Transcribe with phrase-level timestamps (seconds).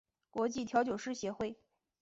[0.31, 1.55] 国际调酒师协会